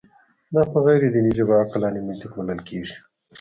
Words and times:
دا 0.53 0.61
په 0.71 0.77
غیر 0.85 1.01
دیني 1.13 1.31
ژبه 1.37 1.53
عقلاني 1.63 2.01
منطق 2.07 2.31
بلل 2.37 2.59
کېږي. 2.69 2.97